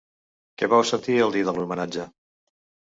[0.61, 2.09] Què vau sentir el dia de l’homenatge?